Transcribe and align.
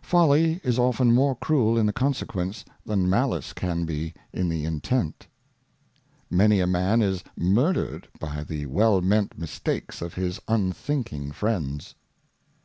Folly 0.00 0.60
is 0.62 0.78
often 0.78 1.12
more 1.12 1.34
cruel 1.34 1.76
in 1.76 1.86
the 1.86 1.92
Consequence, 1.92 2.64
than 2.86 3.10
Malice 3.10 3.52
can 3.52 3.84
be 3.84 4.14
in 4.32 4.48
the 4.48 4.64
Intent. 4.64 5.26
Many 6.30 6.60
a 6.60 6.68
Man 6.68 7.02
is 7.02 7.24
murthered 7.36 8.06
by 8.20 8.44
the 8.44 8.66
well 8.66 9.00
meant 9.00 9.36
Mistakes 9.36 10.00
of 10.00 10.14
his 10.14 10.38
unthinking 10.46 11.32
Friends. 11.32 11.96